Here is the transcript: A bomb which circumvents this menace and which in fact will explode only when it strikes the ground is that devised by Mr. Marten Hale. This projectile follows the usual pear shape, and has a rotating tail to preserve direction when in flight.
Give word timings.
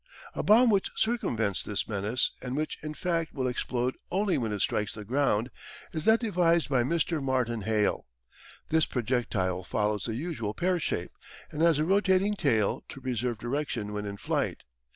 A 0.33 0.41
bomb 0.41 0.71
which 0.71 0.89
circumvents 0.95 1.61
this 1.61 1.87
menace 1.87 2.31
and 2.41 2.55
which 2.55 2.79
in 2.81 2.95
fact 2.95 3.35
will 3.35 3.45
explode 3.47 3.95
only 4.09 4.35
when 4.35 4.51
it 4.51 4.61
strikes 4.61 4.93
the 4.95 5.05
ground 5.05 5.51
is 5.93 6.05
that 6.05 6.21
devised 6.21 6.69
by 6.69 6.81
Mr. 6.81 7.21
Marten 7.21 7.61
Hale. 7.61 8.07
This 8.69 8.87
projectile 8.87 9.63
follows 9.63 10.05
the 10.05 10.15
usual 10.15 10.55
pear 10.55 10.79
shape, 10.79 11.11
and 11.51 11.61
has 11.61 11.77
a 11.77 11.85
rotating 11.85 12.33
tail 12.33 12.83
to 12.89 12.99
preserve 13.01 13.37
direction 13.37 13.93
when 13.93 14.07
in 14.07 14.17
flight. 14.17 14.63